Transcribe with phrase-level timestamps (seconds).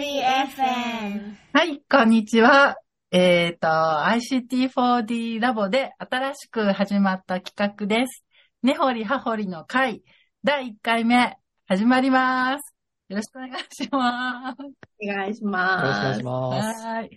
[0.00, 1.34] リ FM。
[1.52, 2.78] はい、こんにちは。
[3.10, 8.24] えっ、ー、と、ICT4D ラボで新しく始まった企画です。
[8.62, 10.02] 根掘り葉掘りの会、
[10.42, 11.36] 第1回目、
[11.68, 12.74] 始まります。
[13.10, 14.56] よろしくお願いします。
[15.02, 15.84] お願いします。
[15.84, 16.86] よろしくお願いします。
[16.86, 17.10] はい。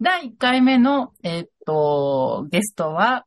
[0.00, 3.26] 第1回目の、えっ、ー、と、ゲストは、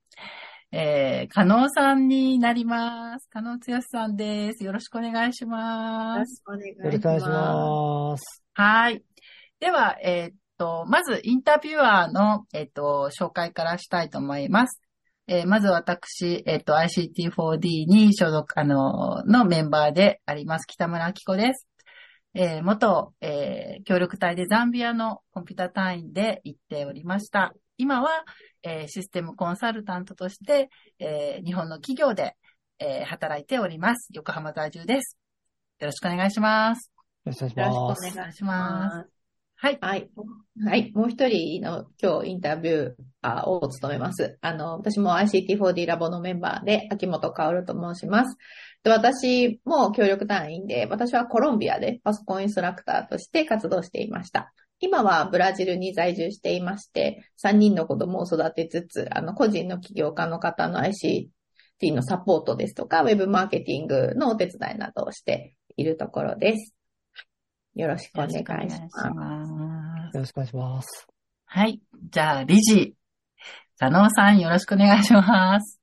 [0.73, 3.29] えー、加納さんになります。
[3.29, 4.65] 加納剛さんです。
[4.65, 6.43] よろしくお願いします。
[6.45, 7.29] よろしくお願いします。
[7.29, 9.03] ますはい。
[9.59, 14.81] では、えー、っと、まずインタビュアーの、えー、っと、紹介からしたいと思います。
[15.27, 21.67] えー、まず私、えっと、ICT4D に所属、あの、のメンバーであります、北村明子です。
[22.33, 27.53] え、元、え、協力隊でザンビアのコンピュータ隊員で行っておりました。
[27.77, 28.25] 今は、
[28.63, 32.35] え、システムコンサルタントとして、え、日本の企業で、
[32.79, 34.09] え、働いております。
[34.13, 35.15] 横浜在住です。
[35.79, 36.96] よろしくお願いします。
[37.27, 39.07] よろしくお願いします。
[39.59, 39.77] はい。
[39.81, 40.09] はい。
[40.63, 40.91] はい。
[40.93, 44.37] もう一人の今日インタビューを務めます。
[44.41, 48.37] あの、私も ICT4D ラボのメンバーで、秋元薫と申します。
[48.83, 54.53] で私も協力隊員で、私はコロンビアでパソコンインストラクターとして活動していました。
[54.79, 66.76] 今はブラジルに在住していまして、3人の子供を育てつつ、あの、個人の起業家の方の ICT のサポートですとか、ウェブマーケティングのお手伝いなどをしているところです。
[67.77, 68.81] よろしくお願いし
[69.13, 69.45] ま
[70.11, 70.15] す。
[70.15, 71.07] よろしくお願いします。
[71.45, 71.79] はい。
[72.09, 72.95] じゃあ、理事、
[73.77, 75.79] 佐野さんよろしくお願いします。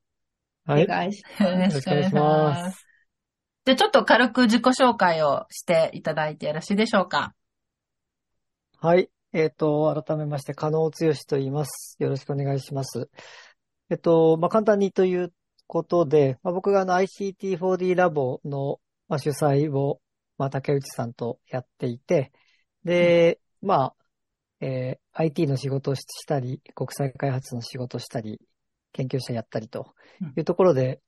[0.67, 0.84] はい。
[0.84, 1.42] お願いします。
[1.45, 2.86] よろしくお願いします。
[3.64, 7.33] じゃあ、ちょっと軽く自己紹介をしていただいてよろしいでしょうか。
[8.81, 9.08] はい。
[9.33, 10.91] えっ、ー、と、改めまして、加納剛
[11.29, 11.97] と言います。
[12.01, 13.08] よろしくお願いします。
[13.89, 15.33] えっ、と、まあ、簡単にという
[15.69, 20.01] ことで、まあ、僕があの ICT4D ラボの、まあ、主催を、
[20.39, 22.33] まあ、竹内さんとやっていて、
[22.85, 23.95] で、うん、まあ、
[24.61, 28.41] えー、IT の仕事をしたり、国際開発の仕事をしたり、
[28.93, 29.95] 研究者やったりと
[30.37, 31.01] いうところで、うん、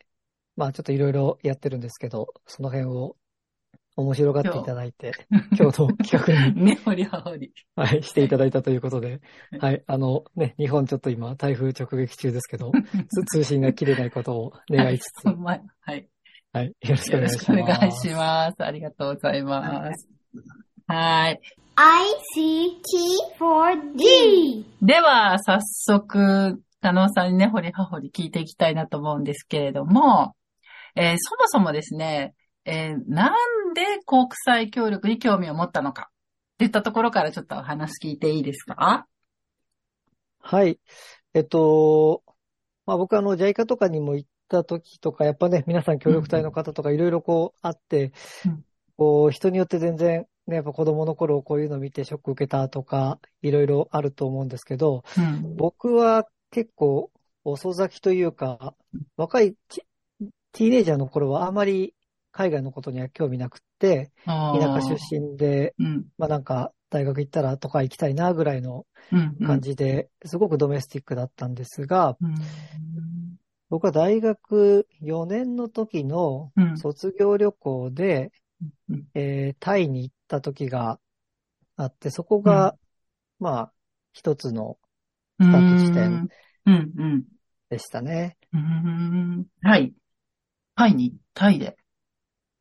[0.57, 3.17] まあちょっといろいろやってるんですけど、その辺を
[3.97, 5.13] 面白がっていただいて、
[5.59, 6.65] 今日の企画に。
[6.65, 7.53] ねほりはほり。
[7.75, 9.21] はい、していただいたということで、
[9.59, 12.73] はい、あのね、日本ちょっと今台風直撃中ですけど、
[13.33, 15.25] 通信が切れないことを願いつつ。
[15.81, 16.09] はい。
[16.57, 16.63] はい。
[16.63, 16.67] はい。
[16.69, 17.51] よろしくお願いします。
[17.53, 18.65] よろしくお願いします。
[18.65, 20.09] ありがとうございます。
[20.87, 21.41] はい。
[23.37, 24.65] ICT4D!
[24.81, 30.35] では、早速、加納さんにね、ほりはほり聞いていきたいなと思うんですけれども、
[30.95, 32.33] えー、そもそもですね、
[32.65, 36.09] えー、なんで国際協力に興味を持ったのか
[36.55, 39.07] っていったところからちょっとお話聞いていいですか？
[40.41, 40.81] はい。
[41.35, 42.23] えっと、
[42.87, 48.13] まあ、僕あの、JICA とかにも行った時とか、やっぱね、皆さん協力隊の方とかいろいろこうあって、
[48.45, 48.65] うん、
[48.97, 57.11] こう、人によって全然、ね、やっぱ子供の頃こういうの見てショック受けたとか、いろいろあると思うんですけど、うん、僕は結構
[57.45, 58.75] 遅咲きというか、
[59.17, 59.55] 若い
[60.53, 61.95] ティーネイジャーの頃はあまり
[62.33, 68.87] 海外のことには興味なくって、田舎出身で、うん、まあなんか大学行ったらとか行きたいなぐらいの
[69.45, 72.35] 感じで、すごくドメスティックだったんですが、うん、
[73.69, 78.31] 僕は大学4年の時の卒業旅行で、
[78.89, 81.01] うん、えー、タイに行った時が
[81.77, 82.77] あって、そこが、
[83.39, 83.73] まあ、
[84.13, 84.79] 一つの
[85.41, 86.29] スタート地点
[87.69, 88.37] でしたね。
[89.63, 89.93] はい。
[90.75, 90.95] タイ。
[90.95, 91.77] に、タイで。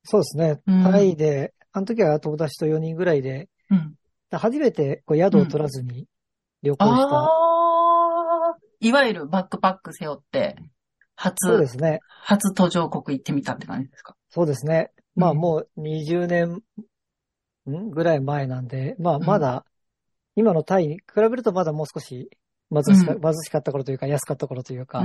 [0.03, 0.59] そうですね。
[0.65, 3.95] タイで、あの時は友達と4人ぐらいで、うん、
[4.31, 6.07] 初めてこう宿を取らずに
[6.61, 7.29] 旅行した。
[8.81, 10.57] いわゆるバックパック背負って、
[11.15, 11.99] 初、そうですね。
[12.23, 14.15] 初途上国行ってみたって感じですか？
[14.29, 14.91] そうですね。
[15.15, 16.61] まあもう20年、
[17.69, 17.89] ん？
[17.89, 19.65] ぐらい前なんで、まあまだ、
[20.35, 22.29] 今のタイに比べるとまだもう少し
[22.71, 25.03] 貧しか,、貧しかった頃というか安かった頃というか、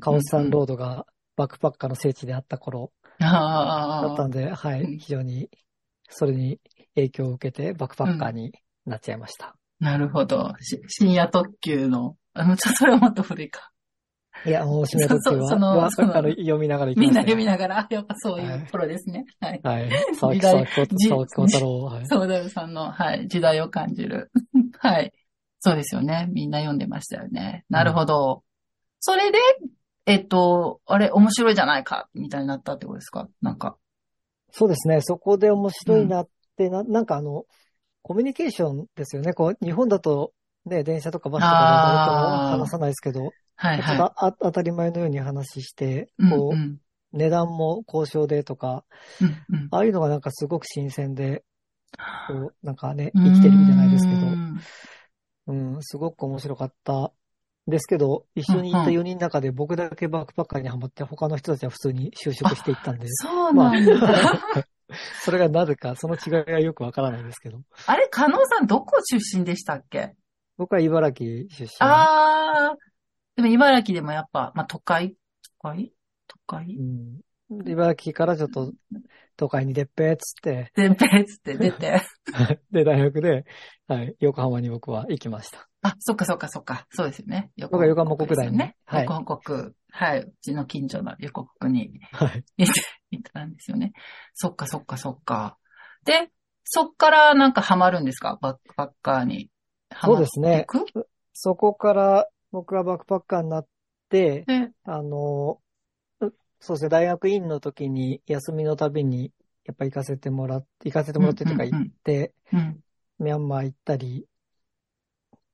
[0.00, 1.06] カオスサンロードが
[1.36, 5.50] バックパッカーの聖地であった頃だったんで、はい、非常に
[6.08, 6.60] それに
[6.94, 8.52] 影響を受けてバックパッカーに
[8.86, 9.56] なっちゃいました。
[9.80, 10.54] うん、なるほど。
[10.86, 13.70] 深夜特急の、あの、ちょ、それはもっと古いか。
[14.46, 19.26] いや、もう深夜特急は、その、その読みながら行きました、みんな読みながら、 やっぱそういう頃ですね。
[19.40, 19.60] はい。
[19.62, 19.90] はい。
[20.18, 21.82] 沢木沢木小太郎。
[21.82, 22.06] はい。
[22.06, 24.30] そうだよさんの、はい、時代を感じる。
[24.78, 25.12] はい。
[25.60, 26.26] そうですよね。
[26.32, 27.64] みんな読んでましたよね。
[27.68, 28.36] なるほど。
[28.36, 28.40] うん、
[29.00, 29.38] それで、
[30.06, 33.28] えっと、あれ、面白いじゃないか、みたいになったってことですか？
[33.42, 33.76] なんか。
[34.52, 35.00] そうですね。
[35.02, 37.44] そこで面白いなって、うん、ななんかあの、
[38.02, 39.34] コミュニケーションですよね。
[39.34, 40.32] こう、日本だと、
[40.64, 46.80] ね、電車とかバスとかで誰とも話さないですけど、はいはい、あ当たり前のように話して、こう、うんうん、
[47.12, 48.84] 値段も交渉でとか、
[49.20, 51.44] うんうん、ああいうのがなんかすごく新鮮で、
[52.26, 54.20] こう、なんかね、生きてるじゃないですけど、
[55.48, 57.12] うんうん、すごく面白かった。
[57.66, 64.66] ですけど、一緒に行った4人の中で僕だけバックパッカーにはまって、他の人たちは普通に就職していったんで、そうなんだ。
[65.22, 67.60] それがなぜか、その違いはよくわからないですけど。
[67.86, 70.14] あれ、加納さんどこ出身でしたっけ？
[70.56, 71.68] 僕は茨城出身。
[71.78, 72.89] あー。
[73.36, 75.16] でも茨城でもやっぱ、まあ、都会？
[75.62, 75.92] 都会？
[76.28, 76.76] 都会？
[76.76, 78.72] うん、で茨城からちょっと
[79.36, 82.02] 都会に出っぺっつって、全平つって出て。
[82.70, 83.44] で、大学で、
[83.88, 85.66] はい、横浜に僕は行きました。
[85.82, 86.86] あ、そっかそっかそっか。
[86.90, 87.50] そうですよね。
[87.56, 88.76] 横僕は横浜国大にね。
[88.84, 89.72] はい横浜国。
[89.92, 90.20] はい。
[90.20, 92.44] うちの近所の横国にはい。
[92.58, 92.80] 行って
[93.12, 93.92] 行ったんですよね。
[94.34, 95.56] そっかそっかそっか。
[96.04, 96.30] で、
[96.64, 98.38] そっからなんかハマるんですか？
[98.42, 99.50] バックパッカーに。
[100.02, 100.66] そうですね
[101.32, 103.68] そこから僕はバックパッカーになっ
[104.08, 105.60] て、で、あの、
[106.20, 106.26] う
[106.58, 109.32] そうですね、大学院の時に休みのたびに、
[109.64, 111.84] やっぱ行かせてもらって、行かせてもらってというかうんうんうん。
[111.84, 112.80] 行って、うん。
[113.18, 114.26] ミャンマー行ったり、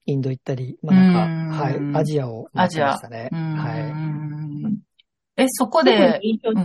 [0.07, 1.51] インド行ったり、まあなんか、うん。
[1.61, 3.29] はい、アジアを回ってましたね。
[3.33, 3.81] は
[5.37, 5.43] い。
[5.43, 6.65] え、そこ特で、に印象に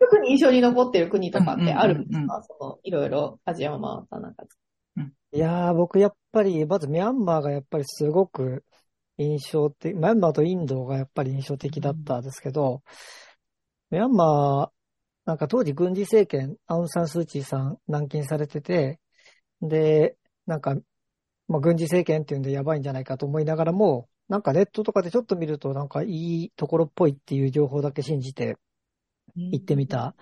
[0.00, 4.48] 特に印象に残ってる国とかってあるんですうんうんうんかその、いろいろアジアを回った中で。
[5.32, 8.64] いやー、僕やっぱり、まずミャンマーがやっぱりすごく
[9.18, 12.82] 印象的、ミャンマーとインドがやっぱり印象的だったんですけど、
[13.90, 14.70] ミャンマー、
[15.24, 19.00] なんか当時軍事政権、アウン・サン・スー・チーさん軟禁されてて、
[19.60, 20.16] で、
[20.46, 20.76] なんか、
[21.48, 28.56] まあ、軍事政権っていうんでやばいんじゃないかと思いながらも、なんかネットとかでちょっと見るとなんかいいところっぽいっていう情報だけ信じて
[29.36, 30.14] 行ってみた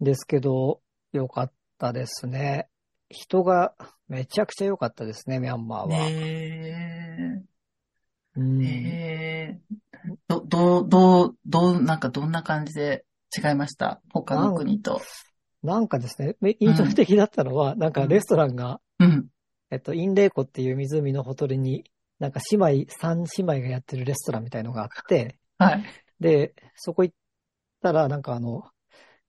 [0.00, 0.80] んですけど、
[1.12, 2.68] よかったですね。
[3.08, 3.74] 人が
[4.08, 5.96] めちゃくちゃ良かったですね、ミャンマーは。
[5.96, 7.00] へー。
[7.04, 7.09] うん
[8.64, 10.16] へー。
[10.28, 13.04] ど、どう、どう、どう、なんかどんな感じで
[13.36, 14.00] 違いました？
[14.12, 15.00] 他の国と。
[15.62, 19.26] なんかですね、め印象的だったのは、なんかレストランが、うん。
[19.70, 21.84] えっと、インレイコっていう湖のほとりに、
[22.18, 25.82] なんか姉妹、三姉妹がやってるレストランみたいのがあって、はい。
[26.18, 27.16] で、そこ行っ
[27.82, 28.64] たら、なんかあの、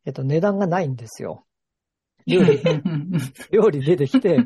[0.06, 1.46] えっと、値段がないんですよ。
[2.26, 2.60] 料理、
[3.52, 4.46] 料理出てきて、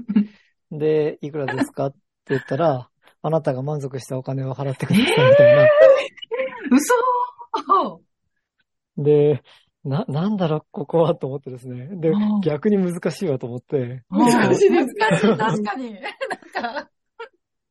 [0.72, 1.88] で、いくらですか？
[1.88, 1.98] って
[2.30, 2.90] 言ったら、
[3.26, 5.68] あなたが満足したお金を払ってくださいみたいな。
[6.72, 8.02] 嘘
[8.98, 9.42] で、
[9.84, 11.90] な、なんだろう、ここはと思ってですね。
[11.94, 15.94] でうん、逆に難しいわと思って、難しい、難しい、確かに。
[16.54, 16.92] なんか、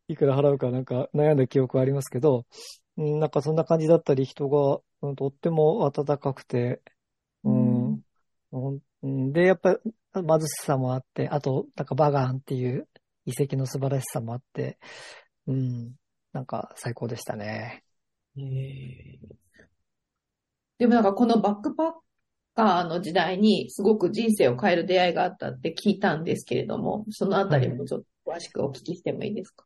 [0.09, 2.47] いくら払うかなんか悩んだ記憶はありますけど、
[2.97, 6.83] うんなんかそんな感じだったり、人が、うんとっても温かくて、
[7.45, 8.03] うん、
[8.51, 9.79] うんで、やっぱ
[10.15, 12.89] 貧しさもあって、あと、なんかバガーンっていう
[13.27, 14.79] 遺跡の素晴らしさもあって、
[15.47, 15.93] うん、
[16.33, 17.85] なんか最高でしたね。
[20.79, 21.93] でもなんかこのバックパッ
[22.55, 29.65] カーの時代にすごく人生を変える出会いがあったって聞いたんですけれども、そのあたりもちょっと詳しくお聞きしてもいいですか？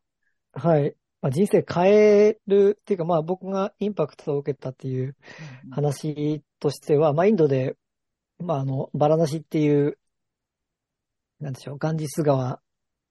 [0.53, 0.95] はい。
[1.21, 5.17] まあ、人生変えるっていうか、まあ僕がインパクトを受けたっていう
[5.69, 7.75] 話としては、まあインドで、
[8.39, 9.97] まああの、バラナシっていう、
[11.41, 12.61] なんでしょう、ガンジス川、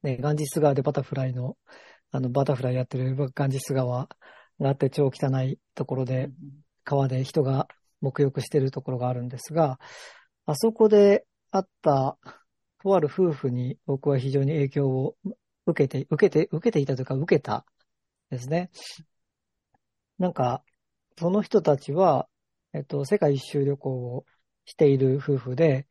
[0.02, 1.58] ね、ガンジス川でバタフライの、
[2.10, 4.08] あの、バタフライやってるガンジス川
[4.60, 6.30] があって超汚いところで、
[6.84, 7.68] 川で人が
[8.02, 9.78] 沐浴してるところがあるんですが、
[10.46, 12.18] あそこで会った、
[12.82, 15.16] とある夫婦に僕は非常に影響を
[15.66, 17.66] 受けて、受けて、受けていたというか受けた
[18.30, 18.70] ですね。
[20.18, 20.62] なんか、
[21.18, 22.28] その人たちは、
[22.72, 24.24] えっと、世界一周旅行を
[24.64, 25.86] している夫婦で、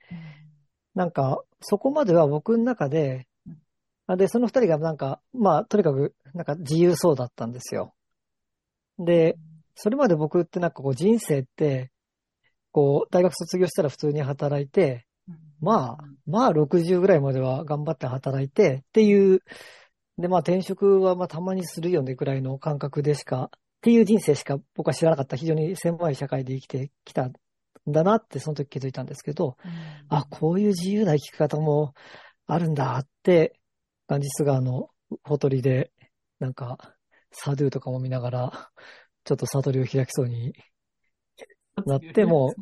[0.95, 3.36] なんか、そこまでは僕の中で、あ
[4.15, 7.93] で、その二人がなんか、まあ、とにかく、なんか自由そうだったんですよ。
[8.99, 9.37] で、
[9.75, 11.91] それまで僕ってなんかこう人生って、
[12.71, 15.05] こう、大学卒業したら普通に働いて、
[15.59, 19.41] まあ、まあ60ぐらいまでは頑張って働いてっていう、
[20.17, 25.35] で、まあ転職はまあたまにするよねぐらいの感覚でしか、っていう人生しか僕は知らなかった。
[25.35, 27.33] 非常に狭い社会で生きてきたん
[27.87, 29.57] だなってその時気づいたんですけど、
[30.09, 31.93] あ、こういう自由な生き方も
[32.45, 33.59] あるんだって、
[34.07, 34.89] ガンジス川の
[35.23, 35.91] ほとりで、
[36.39, 36.95] なんか、
[37.31, 38.71] サドゥとかも見ながら、
[39.23, 40.53] ちょっと悟りを開きそうに
[41.85, 42.53] なっても、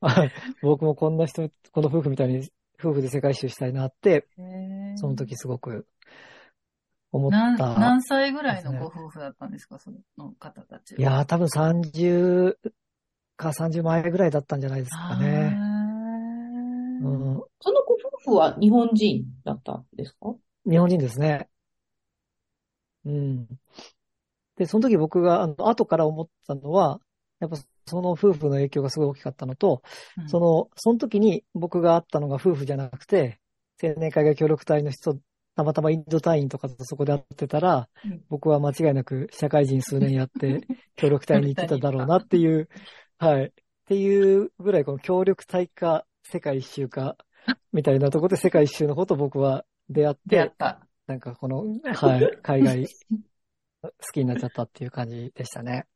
[0.00, 2.48] はい僕もこんな人、この夫婦みたいに
[2.78, 4.26] 夫婦で世界一周したいなって、
[4.96, 5.86] その時すごく
[7.12, 7.78] 思っ何、た。
[7.78, 11.00] 何歳ぐらいのご夫婦だったんですか、その方たちは。
[11.00, 12.58] いやー、多分30
[13.36, 15.56] か30前ぐらいだったんじゃないですかね。
[17.02, 20.34] うん、そのご夫婦は日本人だったんですか？
[20.68, 21.48] 日本人ですね。
[23.04, 23.46] うん。
[24.56, 27.00] で、その時僕が、あの、後から思ったのは、
[27.40, 29.82] やっぱその夫婦の影響がすごい大きかったのと、
[30.18, 33.40] うんその、その時に僕が会ったのが夫婦じゃなくて、
[33.82, 35.18] 青年会が協力隊の人、
[35.56, 40.60] たまたまインド隊員とかとそこで会ってたら、うん僕は間違いなく社会人数年やって、
[40.96, 42.68] 協力隊に行ってただろうなっていう、
[43.18, 43.46] はい。
[43.46, 43.50] っ
[43.86, 47.16] ていうぐらい、この協力隊か、世界一周か、
[47.72, 50.86] みたいなところで世界一周のこと僕は出会って、出会った。
[51.06, 52.86] なんかこの、はい、 海外
[53.82, 55.86] 好きになっちゃったっていう感じでしたね。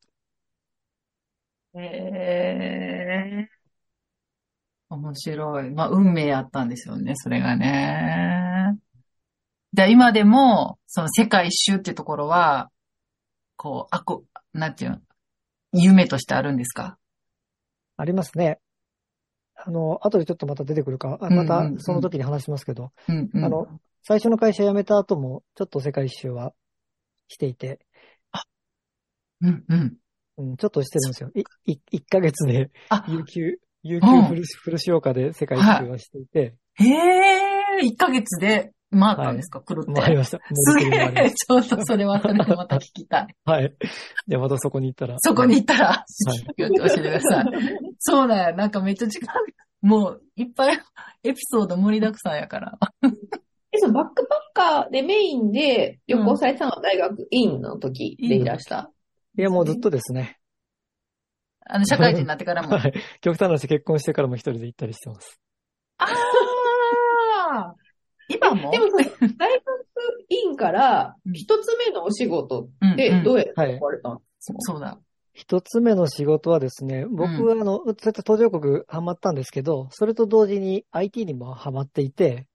[1.75, 3.49] へえ。
[4.89, 5.71] 面白い。
[5.71, 8.79] まあ、運命あったんですよね、それがね。
[9.73, 12.71] じゃあ今でも、その世界一周っていうところは、
[13.57, 14.99] こう、あこ、なんていうの、
[15.73, 16.99] 夢としてあるんですか？
[17.97, 18.61] ありますね。
[19.67, 23.45] あの、後でちょっとまた出てくるか、あうんうんまたうんその時に話しますけど、うんうん。
[23.45, 23.67] あの、
[24.03, 26.53] 最初の会社辞めた後も、ちょっと世界一周は
[27.29, 27.81] していて、
[29.41, 29.97] うんうん。
[30.37, 31.31] うん、ちょっとしてるんですよ。
[31.35, 40.01] い、い、1ヶ月で、あ、有給、有給うんフルシ、フルシオカで世界一周はしていて、へえ、1ヶ月で回ったんですか、狂って。
[40.01, 40.41] 回りました。
[40.53, 43.27] すげえ、ちょっとそれはそれでまた聞きたい。
[43.45, 43.75] たはい。
[44.27, 45.17] じゃあまたそこに行ったら。
[45.19, 46.05] そこに行ったら、
[46.57, 47.45] い教えてください。
[47.99, 48.57] そうだよ。
[48.57, 49.35] なんかめっちゃ時間、
[49.83, 50.79] もういっぱい
[51.23, 52.79] エピソード盛りだくさんやから。
[53.73, 58.91] え、そのバックパッカーでメインで旅行されてたのは大学院の時でいらした？
[59.37, 60.39] いや、もうずっとですね。
[61.67, 62.77] あの、社会人になってからも。
[62.77, 62.95] はい。
[63.21, 65.41] 極端な話、結婚してからも一人で行ったりしてます。
[68.29, 68.71] 今も？
[68.71, 69.13] でも大学
[70.29, 71.33] 院からうん。
[71.33, 74.99] 一つ目のお仕事うんってどうやってはい行かれたんですか、そうだ。
[75.33, 82.47] 一つ目の仕事はですね、僕はあの、そうやって途上国ハマったんですけど、それと同時に IT にもハマっていて、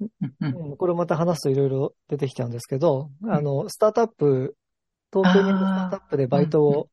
[0.00, 4.56] うんこれまた話すといろいろ出てきちゃうんですけど、あの、スタートアップ、
[5.12, 6.88] 東京にあるスタートアップでバイトを、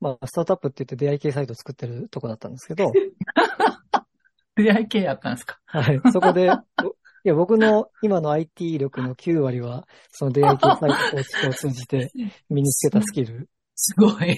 [0.00, 2.92] まあ、スタートアップって言って出会い系サイト作ってるとこだったんですけど、
[4.56, 5.58] 出会い系やったんですか？
[5.66, 6.54] はい、そこで、お
[7.24, 12.12] いや、僕の今の IT 力の9割は、その出会い系サイト構築 を通じて
[12.50, 13.48] 身につけたスキル。
[13.74, 14.12] すごい。
[14.12, 14.36] はい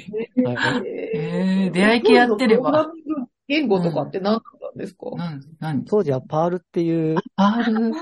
[0.86, 2.90] えー、出会い系やってれば。
[3.48, 5.84] 言語とかって何だったんですか、何何？
[5.84, 7.74] 当時はパールっていう、ある。
[7.76, 7.92] ある、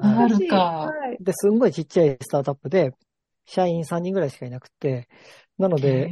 [0.00, 0.48] 懐かしい。
[0.48, 1.16] かはい。
[1.22, 2.92] で、すんごいちっちゃいスタートアップで、
[3.46, 5.08] 社員3人ぐらいしかいなくて、
[5.58, 6.10] なので、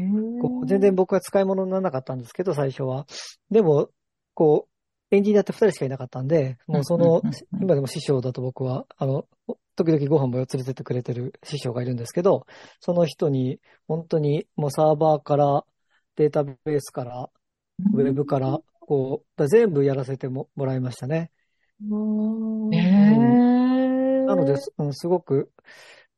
[0.67, 3.07] 全然僕は使い物にならなかったんですけど、最初は。
[3.51, 3.91] でも、
[4.35, 4.72] こう、
[5.13, 7.35] エンジニアって2人しかいなかったんで、もうそのうんうんうん。
[7.53, 9.27] うん、今でも師匠だと僕は、あの、
[9.77, 12.47] 時々ご飯も連れてってくれてる師匠がいるんですけど、
[12.81, 15.67] その人に、本当にもうサーバーから、
[16.17, 17.29] データベースから、
[17.93, 21.31] ウェブから、こう、全部やらせてももらいましたね。
[21.83, 25.53] えー、なので、すうんすごく、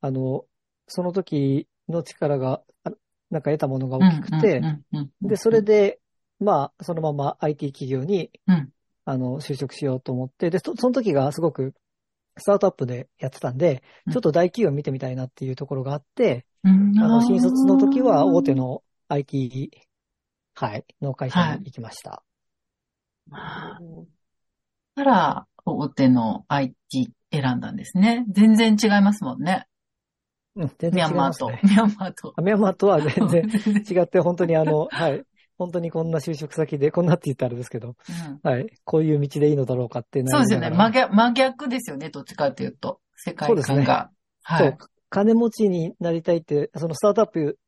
[0.03, 0.45] あの、
[0.87, 2.93] その時の力が、あ
[3.31, 4.63] なんか得たものが大きくて、
[5.21, 5.99] で、それで、
[6.39, 8.71] まあ、そのまま IT 企業に、うん
[9.05, 11.75] あの、就職しようと思って、で、そその時がすごく、
[12.37, 19.71] スタートアップでやってたんで、うんちょっと大企業見てみたいなっていうところがあって、うん、あの、新卒の時は大手の IT、
[20.55, 22.23] はい、の会社に行きました。
[24.95, 28.25] から、大手の IT 選んだんですね。
[28.31, 29.67] 全然違いますもんね。
[30.57, 31.51] うん、全ミ然ャンマーと。
[31.51, 31.73] 違いますね。
[31.73, 32.35] ミャンマーと。
[32.37, 35.25] あミャンマーとは全然 全然違って、本当にあの、はい、
[35.57, 37.97] 本当にこんな就職先で、こんなって言ったらあれですけど、
[38.45, 40.71] うんはい、こういう道でいいのだろうかってそうですよね。
[40.71, 42.11] 真逆、真逆ですよね。
[42.11, 43.01] どっちかというと。
[43.17, 44.11] 世界そうですね観が。
[44.43, 44.91] はいそう。
[45.09, 47.59] 金持ちになりたいって、そのスタートアップ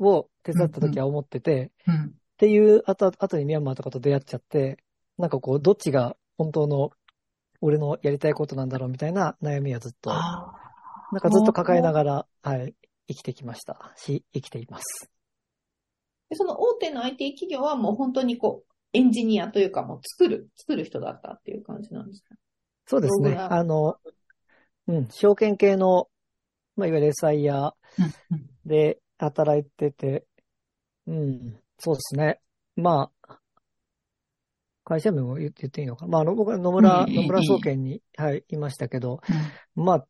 [0.00, 2.04] を手伝った時は思ってて、うん。
[2.06, 4.78] っていう後、後にミャンマーとかと出会っちゃって、
[5.18, 6.90] なんかこう、どっちが本当の
[7.60, 10.54] 俺のやりたいことなんだろうみたいな悩みはずっと、あ
[11.12, 12.74] なんかずっと抱えながら、はい、
[13.08, 15.10] 生きてきましたし、生きています。
[16.28, 22.34] でその大手の IT 企業はもう本当にこう、エンジニアというかもう作る、作る人だったっていう感じなんですか？
[22.86, 23.36] そうですね。
[23.36, 23.96] あの、
[24.88, 26.08] うん、証券系の、
[26.76, 30.24] まあ、いわゆる SI やうんうんで働いてて、
[31.06, 32.40] うん、そうですね。
[32.74, 33.38] まあ、
[34.84, 36.06] 会社名も言っていいのか？
[36.06, 36.10] な。
[36.10, 39.20] まあ、あの、僕は野村、野村総研に、はい、いましたけど、
[39.74, 40.06] まあ、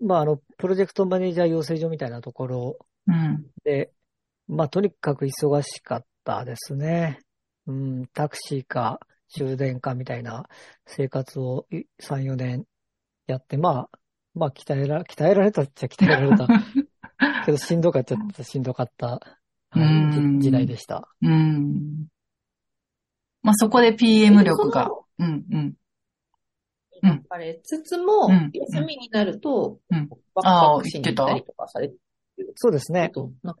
[0.00, 2.78] まあ、あの、プロジェクトマネージャー養成所みたいなところ。
[3.64, 3.92] で、
[4.48, 7.20] まあ、とにかく忙しかったですね。
[7.66, 10.48] うん、タクシーか終電かみたいな
[10.86, 12.64] 生活をい3、4年
[13.26, 13.98] やって、まあ、
[14.34, 16.46] まあ、鍛えら、鍛えられたっちゃ鍛えられた。
[17.44, 19.20] けど、しんどかったっちゃしんどかった、は
[19.76, 21.08] いうんじ時代でした。
[21.20, 22.06] うん。
[23.42, 25.06] まあ、そこで PM 力がそ。
[25.18, 25.74] のうん、うん。
[27.02, 31.96] 行かれつつもうん、休みになると、うんバックパックしに行ったりとかされて
[32.54, 33.10] そうですね。
[33.14, 33.60] るなんか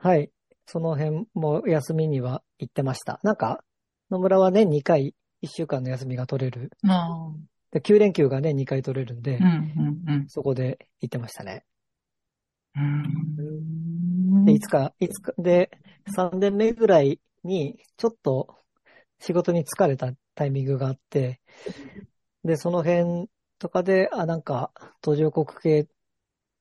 [0.00, 0.30] はい。
[0.66, 3.20] その辺も休みには行ってました。
[3.22, 3.64] なんか、
[4.10, 6.70] 野村は年2回1週間の休みが取れる。
[6.84, 7.32] あ
[7.74, 11.64] 9連休がね、2回取れるんで、うん、うん、うんそこで行ってましたね。
[12.76, 14.44] うん。
[14.44, 15.70] で、いつか、いつか、で、
[16.16, 18.56] 3年目ぐらいに、ちょっと
[19.18, 21.40] 仕事に疲れたタイミングがあって、
[22.44, 25.86] で、その辺とかで、あ、なんか、途上国系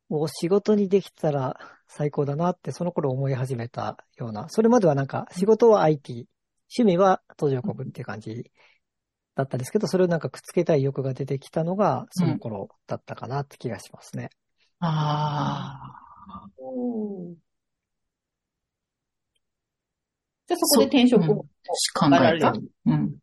[0.09, 1.57] を仕事にできたら
[1.87, 6.27] 最高だなって、その頃思い始めたような、それまではなんか、仕事は IT、
[6.77, 8.51] 趣味は途上国っていう感じ
[9.35, 14.29] だったんですけど、それをなんかくっつけたい欲が出てきたのが、その頃だったかなって気がしますね。
[14.79, 16.01] あ
[20.47, 22.53] じゃあそこで転職をうんあ、考えた。
[22.85, 23.15] うん。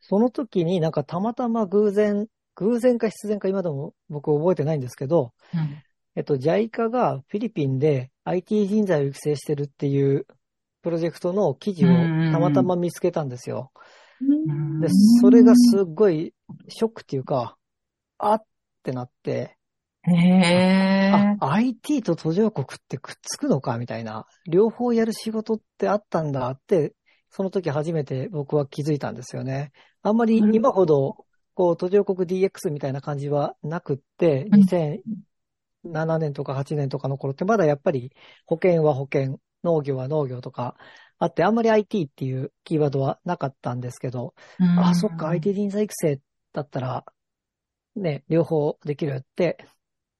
[0.00, 5.82] その時になんかたまたま偶然、偶然か必然か今でも僕覚えてないんですけど、うん。
[6.18, 10.26] えっと、JICA がフィリピンで IT 人材を育成してるっていう
[10.82, 11.88] プロジェクトの記事を
[12.32, 13.70] たまたま見つけたんですよ。
[14.80, 14.88] で、
[15.20, 16.34] それがすっごい
[16.66, 17.56] ショックっていうか、
[18.18, 18.42] あっ
[18.82, 19.58] てなって、
[20.02, 21.12] へえ。
[21.38, 26.94] あ、IT と途上国ってくっつくのかみたいな、両方やる仕事ってあったんだって、
[27.30, 29.70] その時初めて僕は気づいたんですよね。
[30.02, 34.48] あんまり今ほど、こう、途上国 DX みたいな感じはなくって、
[35.88, 38.12] うん2007年とか8年とかの頃ってまだやっぱり
[38.46, 40.76] 保険は保険、農業は農業とか
[41.18, 46.20] あって、あんまり IT っていうキーワードはなかったんですけど、うんあ、そっか、IT 人材育成
[46.52, 47.04] だったら、
[47.96, 49.58] ね、両方できるって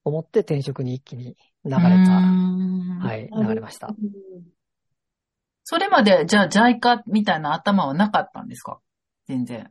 [0.04, 1.86] 思って転職に一気に流れた。
[1.86, 3.94] うんはい、流れました。
[5.62, 8.80] それまで、じゃあ、JICA みたいな頭はなかったんですか？
[9.26, 9.70] 全然。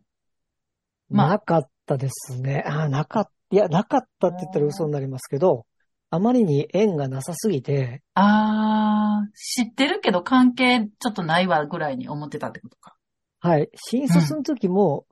[1.09, 2.63] まあなかったですね。
[2.65, 5.65] あ、なかった、いや、なかったって言ったら嘘になりますけど、
[6.09, 12.95] あまりに縁がなさすぎて、あー、知ってるけど関係ちょっとないわぐらいに思ってたってことか。
[13.39, 15.05] はい、新卒の時も、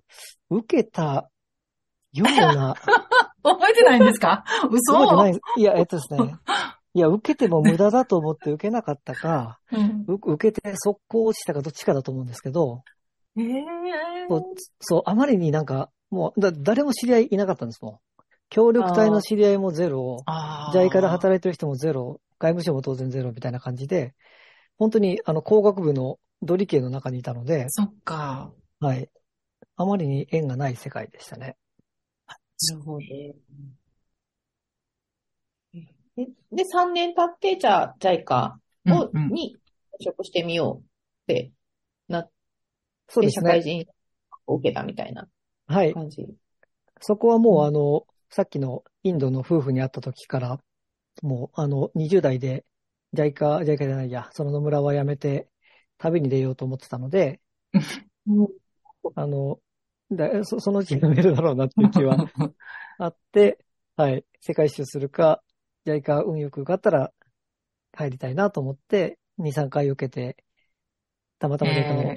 [0.49, 1.29] 受けた
[2.13, 2.75] ような、
[3.43, 4.43] 覚えてないんですか？
[4.71, 5.41] 嘘覚えてない。
[5.57, 6.35] いや、えっとですね。
[6.93, 12.83] いや、受けても無駄だと思って受けなかったか、うんう受けて速攻落ちたかどっちかだと思うんですけど、
[13.37, 13.65] ええ
[14.29, 14.43] そう、
[14.79, 17.99] そう、あまりになんか、もう、だ、誰も知り合いいなかったんですもん。
[18.49, 24.13] 協力隊の知り合いもゼロ、あー JICA で働いてる人もゼロ、外務省も当然ゼロみたいな感じで、
[24.77, 28.51] 本当にあの工学部のドリ系の中にいたので、そっか。
[28.79, 29.09] はい。
[29.77, 31.57] あまりに縁がない世界でしたね。
[32.69, 32.99] なるほど。
[32.99, 33.35] で、
[36.51, 39.55] で3年経って、じゃあ、JICA を、うんうんに
[39.93, 40.83] 転職してみようっ
[41.27, 41.51] て
[42.07, 42.31] なっ
[43.09, 43.49] そうて、ですね。
[43.49, 43.85] 社会人
[44.47, 45.27] を受けたみたいな
[45.67, 45.93] はい。
[45.93, 46.27] 感じ。
[47.01, 50.59] そこはもうあの、さっきのインドの夫婦に会った時から、
[51.21, 52.65] もうあの、20代で
[53.13, 55.47] JICA、JICA じゃないや、その野村は辞めて
[55.97, 57.39] 旅に出ようと思ってたので、
[59.15, 59.59] あの、
[60.11, 62.29] だそそのうち辞めるだろうなっていう気は
[62.99, 63.59] あって、
[63.95, 65.41] はい、世界一周するか、
[65.85, 67.11] JICA 運よく受かったら
[67.93, 70.37] 入りたいなと思って、2、3回受けて、
[71.39, 72.15] たまたま JICA の、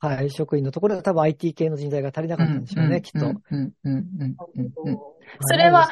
[0.00, 3.26] はい、職員のところで多分 IT 系の人材が足りなかったんでしょうね、きっと。。
[3.26, 4.98] うんうんうんうんうんうんう
[5.40, 5.88] それは、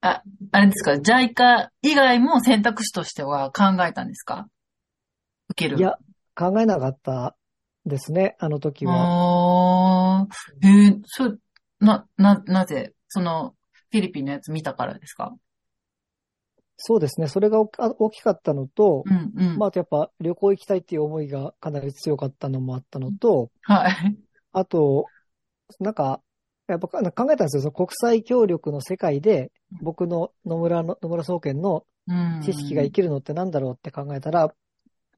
[0.00, 4.48] あ、あれですか、JICA 以外も選択肢としては考えたんですか？
[5.50, 5.78] 受ける。
[5.78, 5.98] いや、
[6.34, 7.36] 考えなかった
[7.84, 10.20] ですね、あの時は。
[10.20, 11.36] あー、えー、そ、
[11.80, 13.54] な、な、なぜ、その、
[13.90, 15.34] フィリピンのやつ見たからですか？
[16.76, 19.56] そうですね、それが大きかったのと、うんうん。
[19.56, 24.16] まあ、あとやっぱ旅行行きたいっていう思いがかなり強かったのもあったのと、はい。
[24.52, 25.06] あと、
[25.80, 26.20] なんか、
[26.68, 27.62] やっぱか考えたんですよ。
[27.62, 34.54] その国際協力の世界で、僕の野村の、野村総研のうん知識が生きるのってなんだろうって考えたら、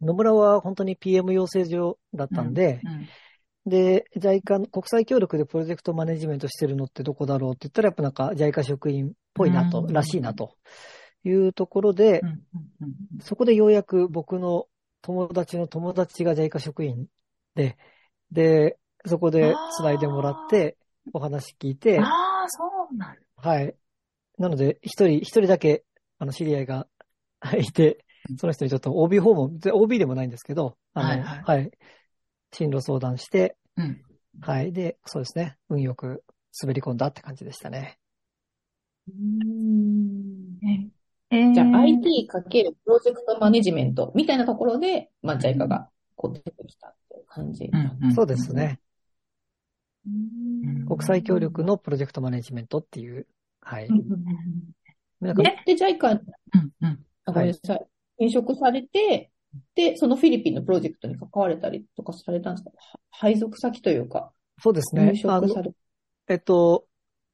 [0.00, 3.08] 野村は本当に PM 養成所だったんで、うん
[3.66, 10.54] で、JICA の国際協力でプロジェクトマネジメントしてるのってどこだろうって言ったら、やっぱなんか JICA 職員っぽいなと、うんらしいなと
[11.24, 12.22] いうところで
[13.20, 14.66] そこでようやく僕の
[15.02, 17.06] 友達の友達が JICA 職員
[17.54, 17.76] で、
[18.30, 20.76] で、そこで繋いでもらって、
[21.12, 23.20] お話聞いて、ああ、そうなんだ。
[23.36, 23.74] はい。
[24.38, 25.84] なので、一人、一人だけ、
[26.18, 26.86] あの、知り合いが
[27.58, 28.04] いて、
[28.38, 31.70] その人にちょっと OB 訪問、で OB でもないんですけど、あの、ははいい、
[32.52, 34.02] 進路相談して、うん。
[34.40, 34.72] はい。
[34.72, 35.56] で、そうですね。
[35.68, 36.24] 運よく
[36.60, 37.98] 滑り込んだって感じでしたね。
[39.10, 40.97] ん
[41.30, 47.70] えーじゃあ、IT かけるプロジェクトマネジメントみたいなところで、まあ、JICA がこう出てきたっていう感じ。
[47.72, 48.52] うんんそうです。
[48.54, 48.80] ね。
[50.06, 53.26] うん国際協力のプロジェクトマネジメントっていう、
[53.60, 53.98] はいうん。
[53.98, 54.24] うん
[55.20, 56.20] なんかで、で、JICA に
[56.54, 57.86] うんうんあごめんなさい。
[58.16, 59.30] 転職されて、
[59.74, 62.70] で、そのフィリピンのプロジェクトに関われたりとかされたんですか？
[62.70, 65.20] は配属先というか、そうです入ね。
[65.24, 65.72] あの職され
[66.28, 66.86] えっと、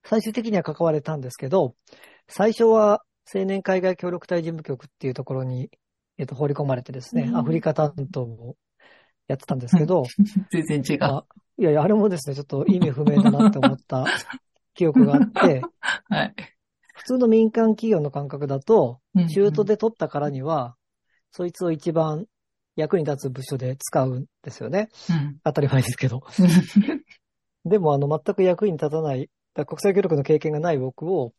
[0.05, 1.75] 最終的には関われたんですけど、
[2.29, 5.71] 最初は青年海外協力隊事務局っていうところに、
[6.19, 8.57] えっと、放り込まれてですね、うんアフリカ担当を
[9.29, 10.05] やってたんですけど、
[10.53, 11.05] 全然違う。
[11.05, 11.25] あ
[11.57, 14.05] いやいや、あれもですね、ちょっと意味不明だなって思った
[14.75, 15.63] 記憶があって、
[16.09, 16.35] はい。
[16.95, 20.77] 普通の民間企業の感覚だと、うん中途で取ったからには、
[21.31, 22.27] そいつを一番
[22.77, 24.89] 役に立つ部署で使うんですよね。
[25.09, 25.39] うん。
[25.45, 26.23] 当たり前ですけど。
[27.65, 31.33] でも、あの、全く役に立たない、だ国際協力の経験がない僕を、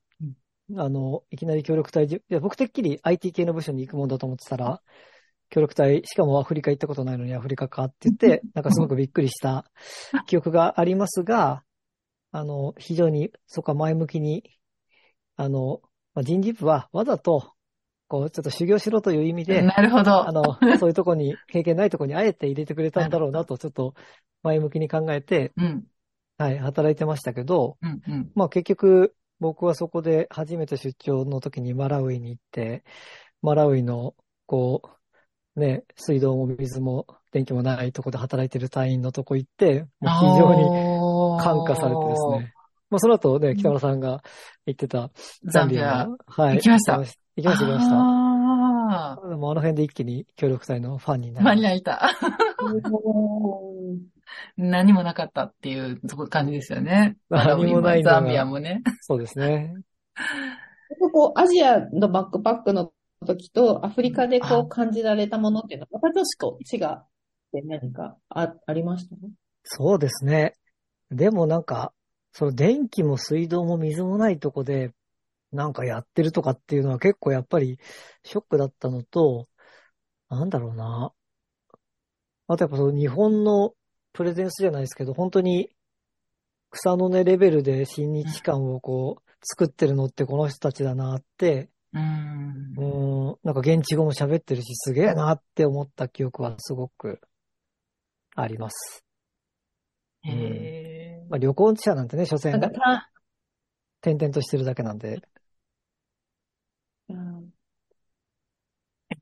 [0.78, 4.82] あの、いきなり協力隊じ、いや、僕てっきり IT 系の部署に行くもんだと思ってたら、
[5.50, 9.66] 協力隊、しかもアフリカ行ったことないのにアフリカかって言って、 なんかすごくびっくりした
[10.26, 11.64] 記憶がありますが、
[12.32, 14.44] あの、非常に、そこは前向きに、
[15.36, 15.82] あの、
[16.14, 17.54] まあ、人事部はわざと、
[18.08, 20.28] こう、ちょっと修行しろという意味で、なるほど。
[20.28, 23.94] あの、そういうとこに、経験ないとこにあえて入れてくれたんだろうなと、ちょっと
[24.44, 25.84] 前向きに考えて、うん。
[26.38, 28.02] はい、働いてましたけど、うん。
[28.08, 28.32] うん。
[28.36, 32.84] まあ結局、僕はそこで初めて出張の時にマラウイに行って、
[33.42, 34.82] マラウイの、こ
[35.56, 42.54] う、ね、水道も水も電気もないとこで働いてる隊員のとこ行って、もう非常にに感化されてですね。
[42.90, 44.22] まあその後ね、北村さんが
[44.66, 45.12] 言ってた
[45.46, 46.06] ザンビア。
[46.06, 46.56] のはい。
[46.56, 47.96] 行きました行きました、行きました。
[48.88, 51.44] あでもあの辺で一気に協力隊のファンになあ。
[51.44, 52.12] 間りに合いた。
[54.58, 57.18] 何もなかったっていう感じですよね。
[57.30, 58.82] 何もないザンビアもね。
[59.02, 59.74] そうですね。
[61.12, 62.92] こう、アジアのバックパックの
[63.26, 67.08] 時とアフリカでこあう感じられたものっていうのは、またちょっと違っ
[67.52, 69.16] て何かあ、ありました？
[69.16, 69.22] ね。
[69.64, 70.56] そうですね。
[71.12, 71.94] でもなんか、
[72.34, 74.92] その電気も水道も水もないとこで、
[75.52, 77.80] なんかやってるとかっていうのは結構やっぱり
[78.24, 79.48] ショックだったのと、
[80.30, 81.14] なんだろうな。
[82.48, 83.74] あとやっぱその日本の
[84.16, 85.70] プレゼンスじゃないですけど、本当に
[86.72, 92.82] 草の根レベルで親日感をこう作ってるのってこの人たちだなって、うんう。
[92.82, 97.20] ーん、なんか現地語も喋ってるしすげえなって思った記憶はすごく
[98.36, 99.06] あります。
[100.24, 101.26] へえ。
[101.30, 103.12] まあ旅行者なんてね、所詮なんかた、
[104.02, 105.22] 転々としてるだけなんで。
[107.10, 107.52] うん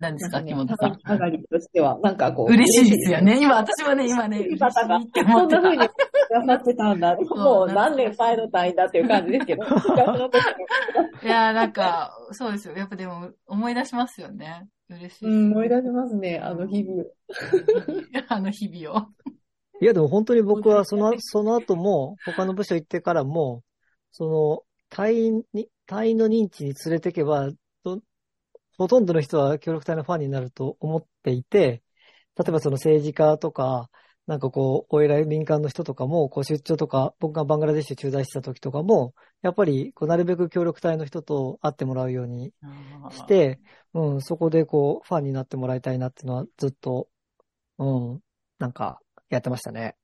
[0.04, 1.00] 何ですか、木本さん。
[1.10, 2.52] 上がりとしては、なんかこう。
[2.54, 3.40] 嬉しいですよね。
[3.42, 5.90] 今、私もね、今ね、嬉しいって思ってそんな風にた。
[5.90, 5.96] く
[6.30, 7.16] ださってたんだ。
[7.16, 9.64] もう何年前の単位だっていう感じですけど、
[11.24, 12.76] いやー、なんか、そうですよ。
[12.76, 14.68] やっぱでも、思い出しますよね。
[14.90, 15.30] 嬉しい。
[15.30, 17.04] うん、思い出しますね、あの日々。
[18.28, 19.08] あの日々を。
[19.82, 23.64] いや、でも本当に僕は その、その後も、他の部署行ってからも、
[24.12, 27.56] その、隊員に、隊員の認知に連れてけば、ど
[28.78, 31.84] ほとんどの人は協力隊のファンになると思っていて、
[32.38, 33.90] 例えばその政治家とか、
[34.26, 42.54] なんかこう、お偉い民間の人とかも、こう出張とか、僕がバングラデシュ駐在してた時とかも、やっぱり、こう、なるべく協力隊の人と会ってもらうように
[43.12, 43.60] し、て、
[43.94, 47.10] うん、そこでこう、ファンになってもらいたいなっていうのはずっと、
[47.78, 48.20] うん、
[48.60, 49.98] なんか、やってましたね。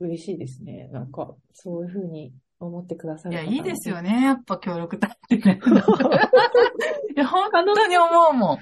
[0.00, 0.88] 嬉しいですね。
[0.88, 2.34] なんか、そういうふうに
[2.66, 4.22] 思ってくださいや、いいですよね。
[4.24, 5.60] やっぱ協力隊ってね。
[7.16, 8.58] いや、本当に思うもん。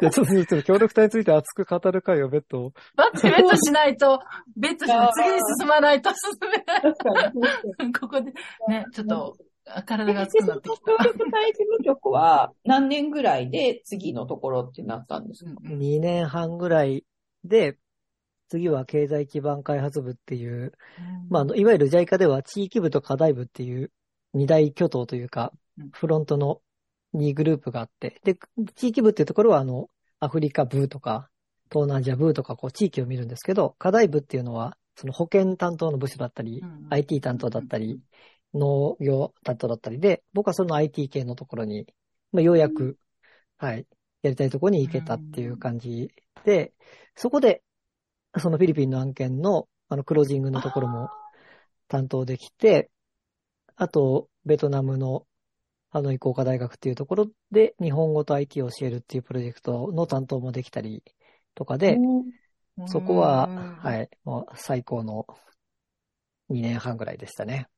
[0.00, 2.72] で、ちょっと、ちょっと協力隊について熱く語る会を別途。
[2.96, 4.20] だってベットしないと、
[4.56, 5.10] ベットしない。
[5.14, 7.92] 次に進まないと進めない。
[7.92, 8.32] ここで、
[8.68, 9.36] ね、ちょっと、
[9.86, 10.92] 体がで、熱くなってきた。
[11.04, 15.52] 協力隊事務局は何年ぐらいで次のところってなったんですか？
[15.64, 17.04] うんうん2年半ぐらい
[17.44, 17.76] で、
[18.52, 20.72] 次は経済基盤開発部っていう、
[21.30, 23.90] まあ、あの、いわゆる JICA では地域部と課題部っていう
[24.34, 26.60] 二大巨頭というかうん、フロントの
[27.14, 28.36] 2グループがあって、で、
[28.74, 29.88] 地域部っていうところはあの、
[30.20, 31.30] アフリカ部とか、
[31.70, 38.02] 東南アジア部とか、こう、地域を見るんですけど、課題部っていうのは、その保険担当の部署だったりうんうん、IT 担当だったり、
[38.52, 41.86] 農業担当だったりで、僕はその IT 系のところに、
[42.32, 42.98] まあ、ようやく、
[43.56, 43.86] はい、
[44.22, 46.10] やりたいところに行けたっていう感じ
[46.44, 46.72] で、
[47.16, 47.62] そこで、
[48.38, 51.10] そのフィリピンの案件の、あの、クロージングのところも
[51.88, 52.90] 担当できて、
[53.76, 55.26] あと、ベトナムの
[55.90, 61.02] ハノイ工科大学っていうところで、日本語と IT を教えるっていうプロジェクトの担当もできたり
[61.54, 61.98] とかで、
[62.86, 65.26] そこは、はい、もう最高の
[66.48, 67.68] 2年半ぐらいでしたね。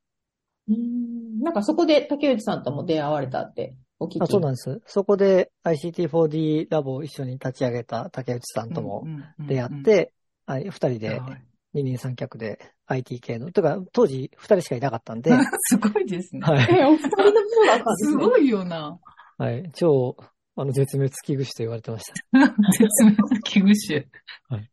[0.68, 4.22] うんなんかそこで竹内さんとも出会われたってお聞き。
[4.22, 4.80] あ、そうなんです。
[4.86, 9.04] そこで ICT4D ラボを一緒に立ち上げた竹内さんとも
[9.38, 10.12] 出会っ、て、
[10.46, 15.30] はい、二人ではい二人三脚で IT 系の、とか当時二人しかいなかったんで、
[15.68, 16.40] すごいですね。
[16.42, 18.24] はい、え、お二人のそうだったんですすね。
[18.24, 18.98] ごいよな。
[19.36, 20.16] はい、超、
[20.56, 22.14] あの、絶滅危惧種と言われてました。
[22.78, 24.06] 絶滅危惧種。
[24.48, 24.70] はい。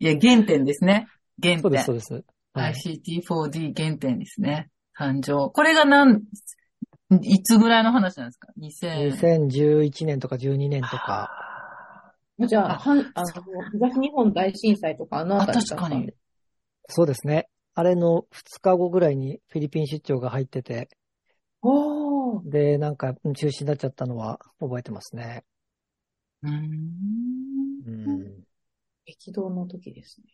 [0.00, 1.06] いや、原点ですね。
[1.40, 1.62] 原点。
[1.62, 2.12] そうです、そうです。
[2.14, 2.22] はい
[2.54, 4.68] ICT4D 原点ですね。
[4.98, 5.50] 誕生。
[5.50, 6.22] これがなん、
[7.22, 9.12] いつぐらいの話なんですか ?2000。
[9.16, 11.30] 2011年とか12年とか。
[12.46, 13.26] じゃあ、あはんあの
[13.72, 16.12] 東日本大震災とかあのあたりあ確かに
[16.88, 17.48] そうですね。
[17.74, 20.88] あれの2日後ぐらいにフィリピン出張が入ってて、
[21.62, 25.44] おーで、なんかうん中止になっちゃったのは覚えてますね。
[26.42, 26.54] うーん。
[27.86, 28.44] うん。
[29.06, 30.26] 激動の時ですね。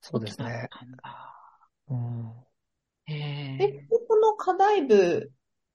[0.00, 0.68] そうですね。
[1.88, 2.32] うん。
[3.06, 3.86] へで、え。
[4.08, 5.30] この課題部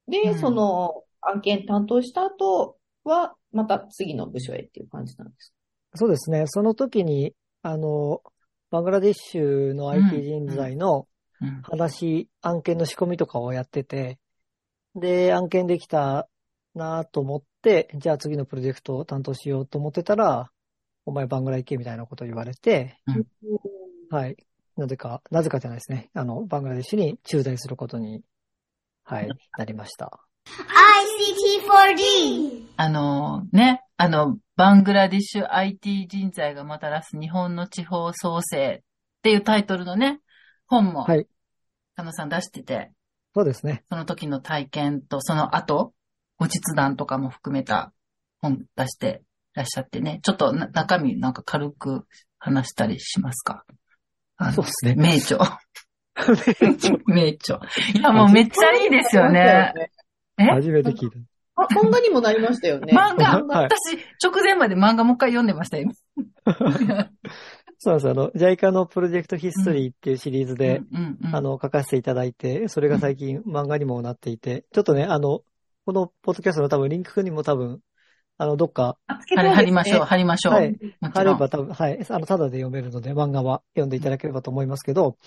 [0.08, 5.54] で、うんその案件担当した後は、また次の部署へっていう感じなんです
[5.96, 6.46] そうですね。
[6.48, 8.22] その時に、あの、
[8.70, 11.08] バングラディッシュの IT 人材の
[11.42, 14.20] うん話、案件の仕込みとかをやってて、
[14.96, 16.30] で、案件できた
[16.76, 20.52] なと思って、じゃあ次のプロジェクトを担当しようと思ってたら、
[21.06, 23.00] お前バングラ行けみたいなことを言われて、
[24.10, 24.38] はい。
[24.78, 26.10] なぜか、なぜかじゃないですね。
[26.14, 28.22] あの、バングラディッシュに駐在することに、
[29.04, 30.20] はい、なりました。
[30.48, 32.66] ICT4D.
[32.78, 38.80] あのね、あの、バングラディッシュ IT 人材がもたらす日本の地方創生っ
[39.22, 40.20] ていうタイトルのね、
[40.68, 41.28] 本も、はい。
[41.96, 42.92] 加野さん出してて、
[43.36, 43.84] そうですね。
[43.90, 45.94] その時の体験とその後、
[46.38, 47.94] 後日談とかも含めた
[48.42, 49.22] 本出して
[49.54, 52.06] らっしゃってね、ちょっとな中身なんか軽く
[52.40, 53.66] 話したりしますか？
[54.56, 54.96] そうですね。
[54.96, 55.38] 名著。
[57.06, 57.60] 名著。
[57.94, 59.74] いや、もうめっちゃいいですよね。
[60.50, 60.54] え？
[60.54, 61.18] 初めて聞いた。
[61.56, 62.94] あ、漫画にもなりましたよね。
[62.94, 65.92] 漫画、はい私、直前まで漫画もう一回読んでましたよ。
[67.84, 68.10] そうなんです。
[68.10, 70.84] あの、JICA のプロジェクトヒストリーっていうシリーズで、
[71.34, 75.42] あの、書かせていただいて、それが最近漫画にもなっていて、ちょっとね、あの、
[75.86, 77.80] このポッドキャストの多分リンクにも多分、
[78.38, 80.54] あの、どっか、あつけ貼りましょう、貼りましょう。
[80.54, 81.12] はい、もちろん。
[81.16, 85.18] あれば多分、はい、あの、ただで読めるので、漫画は読んでいただければと思いますけど、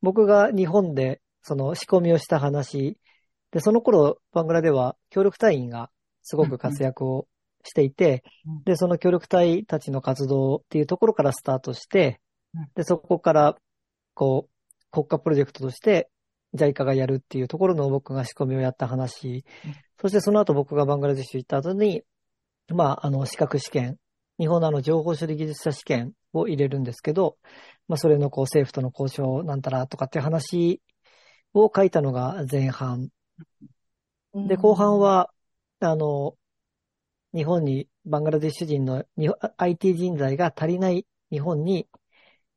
[0.00, 2.96] 僕が日本で、その仕込みをした話、
[3.50, 5.90] で、その頃、バングラでは協力隊員が
[6.22, 7.26] すごく活躍を
[7.64, 12.20] していてうん、で、その協力隊たちの活動っていうところからスタートして
[12.54, 13.56] うん、で、そこから、
[14.14, 16.10] こう、国家プロジェクトとして、
[16.54, 19.44] JICA がやるっていうところの僕が仕込みをやった話。
[19.64, 22.02] うん、そしてその後僕がバングラデシュ行った後に、
[22.68, 23.98] まあ、あの、資格試験、
[24.38, 27.36] 日本のあの、情報処理技術者試験を入れるんですけど、
[27.86, 30.80] まあ、それのこう、政府との交渉なんたらとかっていう話
[31.54, 33.08] を書いたのが前半。
[34.34, 35.30] で、後半、は、
[35.80, 36.36] あの、
[37.34, 39.04] 日本に、バングラデシュ人の
[39.58, 41.86] IT 人材が足りない日本に、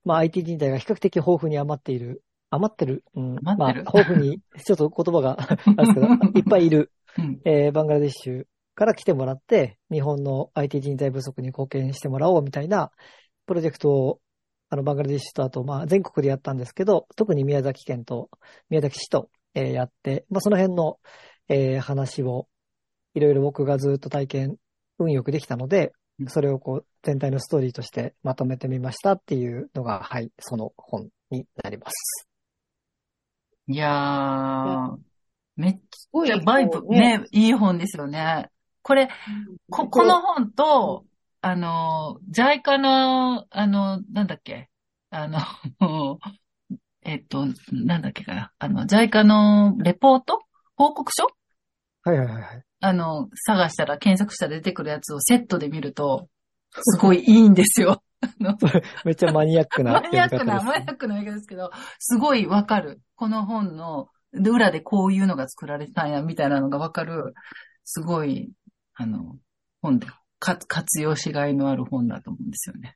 [0.06, 3.98] まあ IT 人材が比較的豊富に余っている、余ってる、うん、まあ余ってる。
[3.98, 6.08] 豊富に、 ちょっと言葉があるんですけど、
[6.40, 7.42] いっぱいいる、うん。
[7.44, 12.92] えーバングラデシュから来てもらって、日本の IT 人材不足に貢献してもらおうみたいな
[13.46, 14.22] プロジェクトを、
[14.70, 18.30] あの、バングラデシュとあと、まあ、全国でやったんですけど、特に宮崎県と、
[18.70, 21.00] 宮崎市と、えーやって、まあ、その辺の、
[21.48, 22.48] えー話を、
[23.14, 24.58] いろいろ僕がずっと体験、
[25.00, 26.28] 運よくできたのでう、ん。
[26.28, 32.28] それをこう、全体のストーリーとしてまとめてみましたっていうのが、はい、その本になります。
[33.68, 34.98] いやー、
[35.56, 35.80] めっ
[36.26, 38.50] ちゃバイブ、ね、いい本ですよね。
[38.82, 39.10] これ、
[39.70, 41.06] こ、この本と、
[41.42, 44.70] あの、JICA の、あの、なんだっけ、
[45.10, 45.40] あの、
[47.04, 50.40] えっと、なんだっけかな、あの、JICA のレポート？
[50.76, 51.28] 報告書？
[52.04, 52.64] はいはいはいはい。
[52.80, 56.28] あの、探したら、検索したら出てくるやつをセットで見ると、
[56.74, 58.04] すごいいいんですよ。
[59.04, 63.02] めっちゃマニアックなマニアックな、マニアックな映画ですけど、すごいわかる。
[63.16, 67.34] この本の、で裏でこういうのが作られてたんや、みたいなのがわかる。
[67.84, 68.52] すごい、
[68.94, 69.38] あの、
[69.82, 70.08] 本で、
[70.40, 72.96] か活用しがいのある本だと思うんですよね。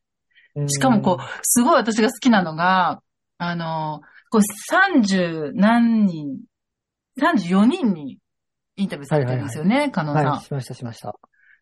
[0.67, 3.01] しかもこう、すごい私が好きなのが、
[3.37, 4.41] あの、こう
[4.73, 6.39] 30何人、
[7.19, 8.19] 34人に
[8.75, 10.25] インタビューされてるんですよね、加うん、納さん。
[10.25, 11.13] はい、しましたしました。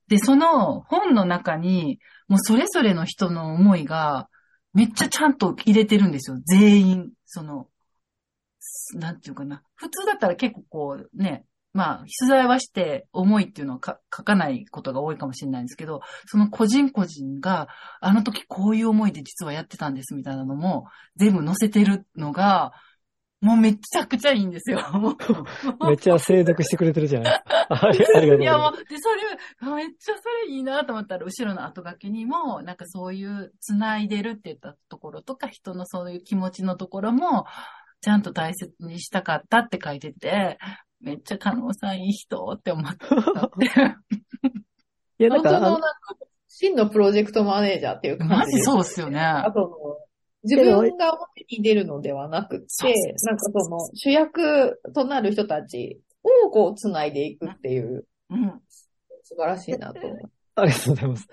[0.08, 4.28] で、その本の中に、もうそれぞれの人の思いが、
[4.74, 6.38] めっちゃちゃんと入れてるんですよ。
[6.46, 7.68] 全員、その、
[8.96, 9.62] なんていうかな。
[9.76, 17.68] 普通だったら結構こうね、まあ、取材はして思いっていうのをか書かないことが多いかもしれないんですけど、その個人個人が、
[18.00, 22.74] あの時こういう思いで実はやってたんですみたいなのも、全部載せてるのが、
[23.42, 24.80] もうめちゃくちゃいいんですよ。
[25.86, 27.44] めっちゃ精読してくれてるじゃない。
[27.68, 28.82] ありがとうございいや、もます。
[28.82, 37.46] う、で、それ、あめっちゃそれいいなと思ったら、後ろの後書きにも、なんかそういう、繋いでるって言ったところとか、人のそういう気持ちのところも、
[38.00, 40.58] ちゃんと大切にしたかったって書いてて、
[41.04, 43.08] めっちゃ加納さんいい人って思った。
[45.20, 45.90] いや、なんか、あの本当のなんか、
[46.48, 49.20] 真のプロジェクトマネージャーっていう感じマジそうっすよね。
[49.20, 49.68] あとの、
[50.44, 52.66] 自分が表に出るのではなくて、
[53.24, 56.02] なんかその主役となる人たち
[56.46, 58.62] をこう繋いでいくっていう、うん、
[59.24, 60.20] 素晴らしいなと思う。
[60.56, 61.28] ありがとうございます。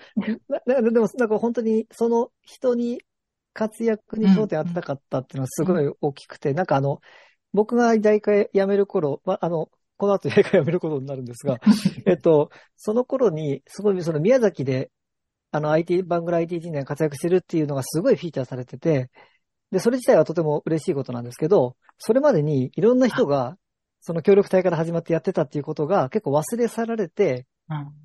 [0.66, 3.02] でも、なんか本当にその人に
[3.52, 7.00] 活躍に焦点当てたかったっていうのはすごい大きくて、うん、なんかあの、
[7.52, 11.58] 僕が大会辞める頃、まあ、あの、この後大会辞めることになるんですが、
[12.06, 14.90] えっと、その頃に、すごいその宮崎で
[15.52, 19.10] あの IT、バングラ IT 人材が活躍してるっていうのがすごいフィーチャーされてて、
[19.70, 23.56] で、それ自体はとても嬉しいことなんですけど、それまでにいろんな人が、
[24.00, 27.46] その協力隊から始まってやってたっていうことが結構忘れ去られて、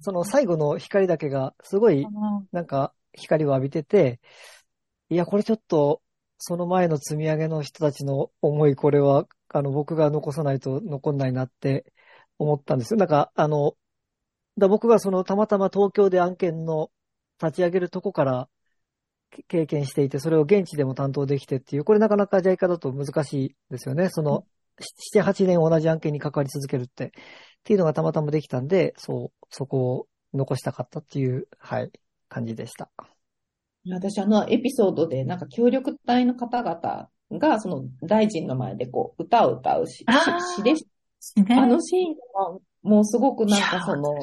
[0.02, 2.06] その最後の光だけがすごい
[2.52, 4.20] なんか光を浴びてて、
[5.10, 6.02] いや、これちょっと、
[6.48, 11.92] その前の積み上げの人たちの思い、これは、あの、僕が残さないと残んないなって
[12.38, 13.00] 思ったんですよ。
[13.00, 13.76] なんか、あの、
[14.60, 16.92] だ僕がそのたまたま東京で案件の
[17.42, 18.48] 立ち上げるとこから
[19.48, 24.10] 経験していて、それを現地でも担当できてっていう、これなかなか JICA だと難しいですよね。
[24.10, 24.46] その、
[25.16, 27.10] 7、8年同じ案件に関わり続けるって、っ
[27.64, 31.92] ていうのがたまたまできたんで、そう、そこを残したかったっていう、はい、
[32.30, 32.92] 感じでした。
[33.90, 40.06] 私、あの、エピソードで、なんか協力隊の方々が、その大臣の前でこう、歌を歌うし、
[40.56, 40.88] 詩でし、
[41.50, 44.14] あのシーンは、もうすごくなんかその、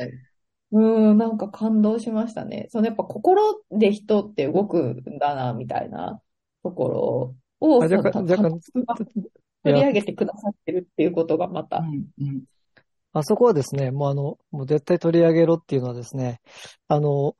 [0.72, 2.66] うん、なんか感動しましたね。
[2.70, 6.20] そのやっぱ心で人って動くんだな、みたいな
[6.62, 8.61] ところを、若干、若干、
[9.64, 11.79] 取り上げてくださってるっていうことがまた。
[11.79, 12.42] うんうん、
[13.12, 16.40] あそこはですね、もうあの、もう絶対取り上げろっていうのはですね、
[16.88, 17.37] あの、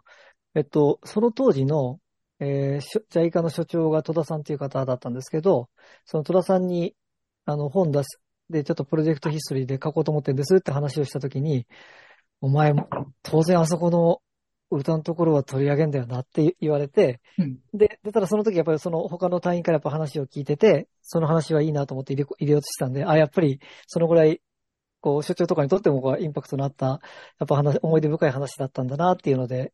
[0.55, 1.99] えっと、その当時の、
[2.45, 5.69] えー、ジャイカの所長が戸田さんっていう方だったんですけど、
[6.05, 6.97] その戸田さんに、
[7.45, 11.69] あの、本出す、で、ちょっとプロジェクトヒストリーで書こうと思ってるんですって話をしたときに、
[12.41, 12.89] お前も、
[13.23, 14.21] 当然あそこの
[14.71, 24.41] 歌のところは取り上げんだよなって言われて、うん、で、出たらその時やっぱりその他の隊員からやっぱ話を聞いてて、その話はいいなと思って入れ入れようとしたんで、あ、やっぱりそのぐらい、
[25.01, 26.99] こう、所長とかにとってもインパクトのあった、や
[27.45, 29.73] っぱ話、思い出深い話だったんだなっていうので、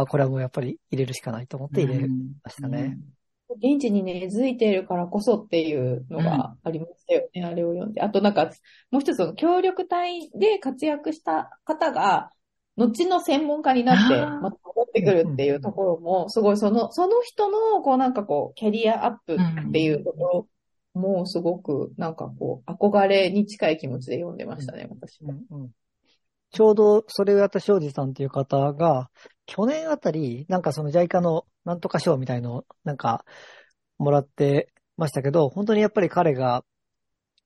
[0.00, 2.08] あ、これはもうやっぱり入れるしかないと思って入れ
[2.42, 2.80] ましたね。
[2.80, 3.20] うん
[3.56, 8.00] 現地に根付いているからこそっていうのがありましたよね、うん、あれを読んで。
[8.00, 8.50] あとなんか、
[8.90, 12.30] もう一つの協力隊で活躍した方が、
[12.76, 20.48] 後の専門家になって、また戻ってくるっていうところも、すごいその、その人の、こうなんかこう、キャリアアップっていうとこ
[20.94, 25.34] ろも、すごく、なんかこう、憧れに近い気持ちで読んでましたね、私も。
[25.50, 25.70] うんうん
[26.52, 29.08] ちょうどそれをやった庄司さんっていう方が、
[29.50, 33.24] 去年あたり、なんかその JICA のなんとか賞みたいの、なんか、
[33.98, 36.64] もらってましたけど、本当にやっぱり彼が、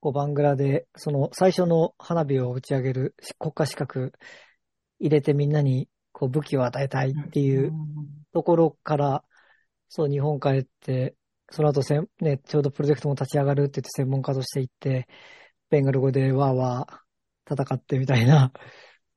[0.00, 4.12] こう、バングラで、その最初の花火を打ち上げる国家資格
[5.00, 7.72] 入れてみんなに、こう、武器を与えたいっていう
[8.34, 9.24] ところから、
[9.88, 11.16] そう、日本帰って、
[11.50, 15.08] その後せん、ね、ちょうどプロジェクトも立ち上がるって言って専門家として行って、
[15.70, 18.52] ベンガル語でわーわー戦ってみたいな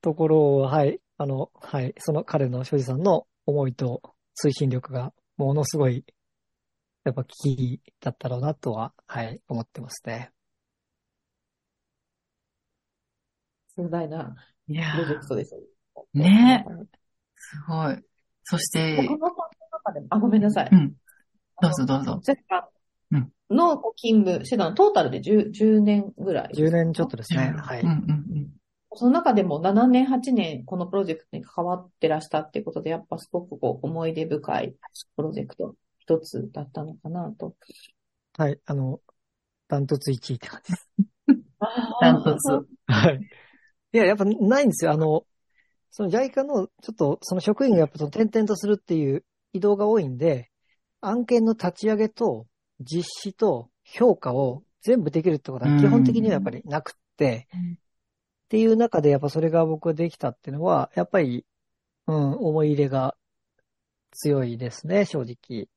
[0.00, 4.02] ところを、はい、あの、はい、その彼の庄司さんの思いと
[4.40, 6.04] 推進力がものすごい、
[7.04, 10.30] やっぱキーだったろうなとは、はい、思ってますね。
[13.74, 15.56] 壮大なプロジェクトです
[16.14, 16.64] ね。
[17.34, 17.98] すごい。
[18.44, 19.18] そして、他の
[19.72, 20.68] 中でも、あ、ごめんなさい。
[20.70, 20.94] うん。
[21.60, 22.20] どうぞどうぞ。
[23.50, 26.50] の勤務してたの、トータルで 10, 10年ぐらい。
[26.54, 27.54] 10年ちょっとですね。
[27.56, 27.80] はい。
[27.80, 28.57] うんうんうん
[28.98, 34.74] その中でも7年、8年、このプロジェクトに関わってらしたっていうことで、やっぱすごくこう思い出深い
[35.16, 37.54] プロジェクト一つだったのかなと。
[38.36, 39.00] はい、あの、
[39.68, 40.90] ダントツ1位って感じです。
[42.02, 42.66] ダントツ。
[42.86, 43.20] はい。
[43.92, 44.90] いや、やっぱないんですよ。
[44.90, 45.24] あの、
[45.90, 50.50] その JICA の、ちょっと、その職員がやっぱ転々とするっていう移動が多いんで、
[51.00, 52.48] 案件の立ち上げと
[52.80, 57.48] 実施と評価を全部できるってことは基本的にはやっぱりなくって、
[58.48, 61.44] っていう中でやっぱそれが僕はできたっていうのは、やっぱり、
[62.06, 63.14] うん、思い入れが
[64.12, 65.68] 強いですね、正直。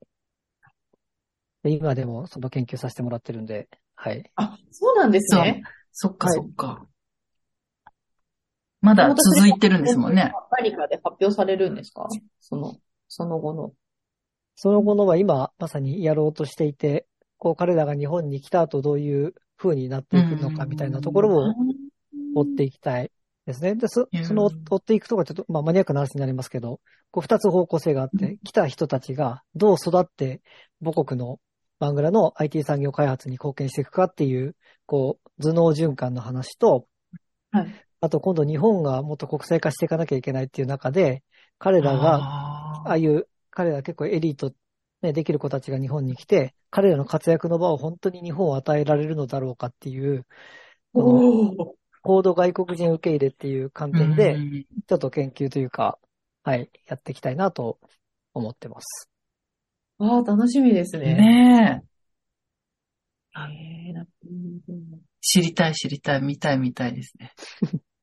[1.63, 4.31] で今でもその研究させてもらってるんで、はい。
[4.35, 5.63] あ、そうなんですね。
[5.91, 6.87] そっかそっか。
[8.79, 10.31] まだ続いてるんですもんね。
[10.51, 12.07] 何かで発表されるんですか？
[12.39, 12.77] その、
[13.09, 13.73] その後の。
[14.55, 17.05] その後のは今まさにやろうとしていて、
[17.37, 21.53] こう彼らが日本に来た後どういう風になっていくのかみたいなところを
[22.35, 23.11] 追っていきたい
[23.45, 23.75] ですね。
[23.75, 26.79] で、そその追っていくところちょっと、まあ、マニアックな話になりますけど、
[27.11, 30.41] こう二つ方向性があって、来た人たちがどう育って
[30.83, 31.39] 母国の
[31.79, 34.55] バングラの IT 産業開発に貢献していくかっていう、
[34.85, 36.87] こう、頭脳循環の話と、
[37.51, 41.23] はい、あと今度日本がもっと国際化していかなきゃいけないっていう中で、
[41.57, 44.53] 彼らが、ああいう、彼ら結構エリート
[45.01, 50.25] ね、できる子たちが日本に来て、彼らの活躍の場を本当に日本を与えられるのだろうかっていう、
[50.93, 55.97] お高度外国人受け入れっていう観点でう、んちょっと研究というか、
[56.43, 57.79] はい、やっていきたいなと
[58.33, 59.09] 思ってます。
[59.99, 61.15] ああ、楽しみですね。
[61.15, 61.91] ねえ。
[65.21, 67.33] 知りたい知りたい、見たい見たいですね。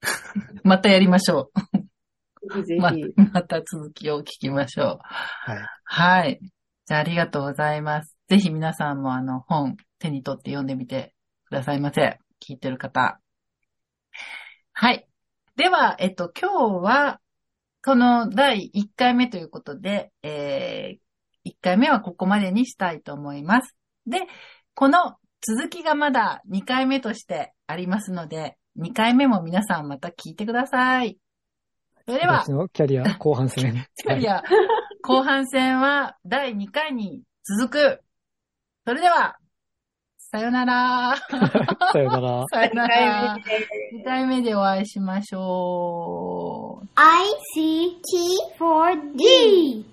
[0.62, 2.78] またやりましょう。
[2.78, 3.14] まぜひぜひ。
[3.34, 4.98] また続きを聞きましょう。
[5.02, 5.66] はい。
[5.84, 6.40] はい。
[6.86, 8.16] じゃあありがとうございます。
[8.28, 11.14] ぜひ皆さんもあの本手に取って読んでみて
[11.46, 12.18] くださいませ。
[12.40, 13.20] 聞いてる方。
[14.80, 15.08] はい。
[15.56, 17.20] では、えっと、今日は、
[17.84, 23.74] この第1回目ということで、えー、1回目はここまでにしたいと思います。
[24.06, 24.20] で、
[24.76, 31.18] この続きがまだ2回目としてありますので、2回目も皆さんまた聞いてください。
[32.06, 33.84] それでは私、のキャリア後半戦。
[33.98, 34.44] キャリア
[35.02, 38.00] 後半戦は第2回に続く。
[38.86, 39.37] それでは、
[40.30, 41.16] さよなら。
[41.90, 42.44] さよなら。
[42.50, 43.42] さよな二回ら目。
[43.42, 43.66] で
[44.02, 46.88] 2回目でお会いしましょう。
[48.60, 49.84] ICT4D.